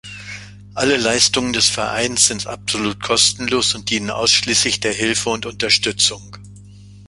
Alle 0.73 0.97
Leistungen 0.97 1.53
des 1.53 1.67
Vereins 1.69 2.25
sind 2.25 2.47
absolut 2.47 3.03
kostenlos 3.03 3.75
und 3.75 3.91
dienen 3.91 4.09
ausschließlich 4.09 4.79
der 4.79 4.93
Hilfe 4.93 5.29
und 5.29 5.45
Unterstützung. 5.45 6.35